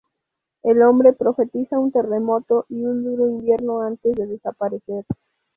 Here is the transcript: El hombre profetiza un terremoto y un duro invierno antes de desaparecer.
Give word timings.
El 0.63 0.81
hombre 0.81 1.13
profetiza 1.13 1.77
un 1.77 1.91
terremoto 1.91 2.65
y 2.69 2.83
un 2.85 3.03
duro 3.03 3.27
invierno 3.27 3.81
antes 3.81 4.15
de 4.15 4.25
desaparecer. 4.25 5.05